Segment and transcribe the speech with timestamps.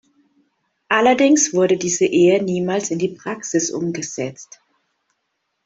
[0.89, 4.59] Allerdings wurde diese Ehe niemals in die Praxis umgesetzt.